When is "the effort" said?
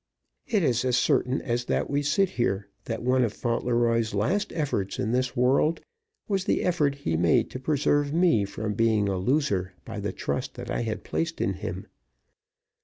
6.45-6.95